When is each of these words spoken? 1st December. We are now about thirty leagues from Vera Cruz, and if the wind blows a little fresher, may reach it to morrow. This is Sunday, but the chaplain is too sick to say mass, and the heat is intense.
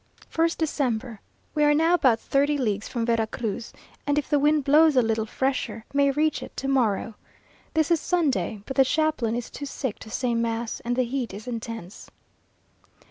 1st 0.33 0.57
December. 0.57 1.21
We 1.53 1.63
are 1.63 1.75
now 1.75 1.93
about 1.93 2.19
thirty 2.19 2.57
leagues 2.57 2.87
from 2.87 3.05
Vera 3.05 3.27
Cruz, 3.27 3.71
and 4.07 4.17
if 4.17 4.27
the 4.27 4.39
wind 4.39 4.63
blows 4.63 4.95
a 4.95 5.01
little 5.03 5.27
fresher, 5.27 5.85
may 5.93 6.09
reach 6.09 6.41
it 6.41 6.57
to 6.57 6.67
morrow. 6.67 7.13
This 7.75 7.91
is 7.91 8.01
Sunday, 8.01 8.63
but 8.65 8.77
the 8.77 8.83
chaplain 8.83 9.35
is 9.35 9.51
too 9.51 9.67
sick 9.67 9.99
to 9.99 10.09
say 10.09 10.33
mass, 10.33 10.79
and 10.79 10.95
the 10.95 11.03
heat 11.03 11.35
is 11.35 11.47
intense. 11.47 12.09